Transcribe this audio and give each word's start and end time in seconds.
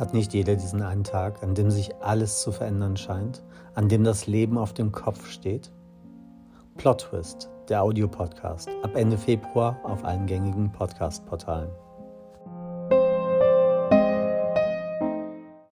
Hat 0.00 0.14
nicht 0.14 0.32
jeder 0.32 0.56
diesen 0.56 0.80
einen 0.80 1.04
Tag, 1.04 1.42
an 1.42 1.54
dem 1.54 1.70
sich 1.70 1.94
alles 2.00 2.40
zu 2.40 2.52
verändern 2.52 2.96
scheint, 2.96 3.44
an 3.74 3.90
dem 3.90 4.02
das 4.02 4.26
Leben 4.26 4.56
auf 4.56 4.72
dem 4.72 4.92
Kopf 4.92 5.26
steht? 5.28 5.70
Plot 6.78 7.02
Twist, 7.02 7.50
der 7.68 7.82
Audiopodcast, 7.82 8.70
ab 8.82 8.96
Ende 8.96 9.18
Februar 9.18 9.78
auf 9.82 10.02
allen 10.02 10.24
gängigen 10.24 10.72
Podcast-Portalen. 10.72 11.68